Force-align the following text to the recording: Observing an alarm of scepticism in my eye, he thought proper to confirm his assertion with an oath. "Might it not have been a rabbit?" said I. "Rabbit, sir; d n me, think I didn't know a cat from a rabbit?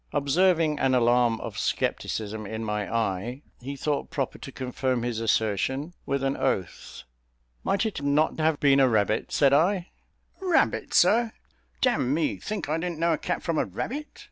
Observing 0.13 0.79
an 0.79 0.95
alarm 0.95 1.39
of 1.41 1.59
scepticism 1.59 2.47
in 2.47 2.63
my 2.63 2.91
eye, 2.91 3.43
he 3.61 3.75
thought 3.75 4.09
proper 4.09 4.39
to 4.39 4.51
confirm 4.51 5.03
his 5.03 5.19
assertion 5.19 5.93
with 6.07 6.23
an 6.23 6.35
oath. 6.35 7.03
"Might 7.63 7.85
it 7.85 8.01
not 8.01 8.39
have 8.39 8.59
been 8.59 8.79
a 8.79 8.89
rabbit?" 8.89 9.31
said 9.31 9.53
I. 9.53 9.89
"Rabbit, 10.41 10.95
sir; 10.95 11.33
d 11.81 11.89
n 11.91 12.15
me, 12.15 12.37
think 12.37 12.67
I 12.67 12.79
didn't 12.79 12.97
know 12.97 13.13
a 13.13 13.17
cat 13.19 13.43
from 13.43 13.59
a 13.59 13.65
rabbit? 13.65 14.19